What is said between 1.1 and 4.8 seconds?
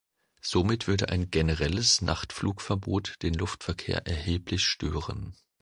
generelles Nachtflugverbot den Luftverkehr erheblich